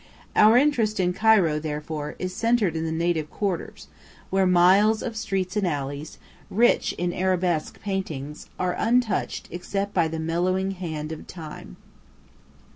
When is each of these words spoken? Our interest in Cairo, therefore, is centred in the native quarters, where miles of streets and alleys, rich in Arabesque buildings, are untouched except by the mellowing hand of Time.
Our 0.35 0.57
interest 0.57 0.99
in 0.99 1.13
Cairo, 1.13 1.59
therefore, 1.59 2.15
is 2.17 2.33
centred 2.35 2.75
in 2.75 2.85
the 2.85 2.91
native 2.91 3.29
quarters, 3.29 3.87
where 4.31 4.47
miles 4.47 5.03
of 5.03 5.15
streets 5.15 5.55
and 5.55 5.67
alleys, 5.67 6.17
rich 6.49 6.91
in 6.93 7.13
Arabesque 7.13 7.77
buildings, 7.83 8.49
are 8.57 8.73
untouched 8.79 9.47
except 9.51 9.93
by 9.93 10.07
the 10.07 10.17
mellowing 10.17 10.71
hand 10.71 11.11
of 11.11 11.27
Time. 11.27 11.77